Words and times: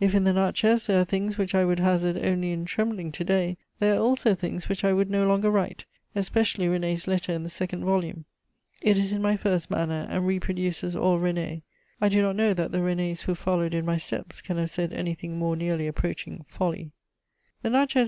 If 0.00 0.12
in 0.16 0.24
the 0.24 0.32
Natchez 0.32 0.88
there 0.88 1.00
are 1.00 1.04
things 1.04 1.38
which 1.38 1.54
I 1.54 1.64
would 1.64 1.78
hazard 1.78 2.18
only 2.26 2.50
in 2.50 2.64
trembling 2.64 3.12
to 3.12 3.22
day, 3.22 3.56
there 3.78 3.94
are 3.94 4.00
also 4.02 4.34
things 4.34 4.68
which 4.68 4.82
I 4.82 4.92
would 4.92 5.08
no 5.08 5.24
longer 5.24 5.52
write, 5.52 5.84
especially 6.16 6.66
René's 6.66 7.06
letter 7.06 7.30
in 7.32 7.44
the 7.44 7.48
second 7.48 7.84
volume. 7.84 8.24
It 8.80 8.98
is 8.98 9.12
in 9.12 9.22
my 9.22 9.36
first 9.36 9.70
manner, 9.70 10.08
and 10.10 10.26
reproduces 10.26 10.96
all 10.96 11.20
René. 11.20 11.62
I 12.00 12.08
do 12.08 12.20
not 12.22 12.34
know 12.34 12.54
that 12.54 12.72
the 12.72 12.78
Renés 12.78 13.20
who 13.20 13.36
followed 13.36 13.72
in 13.72 13.84
my 13.86 13.98
steps 13.98 14.42
can 14.42 14.56
have 14.56 14.68
said 14.72 14.92
anything 14.92 15.38
more 15.38 15.54
nearly 15.54 15.86
approaching 15.86 16.44
folly. 16.48 16.90
[Sidenote: 17.62 17.62
The 17.62 17.68
_Natchez. 17.68 18.00